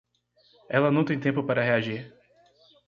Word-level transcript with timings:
Ela 0.67 0.89
não 0.91 1.05
tem 1.05 1.19
tempo 1.19 1.43
para 1.43 1.61
reagir 1.63 2.11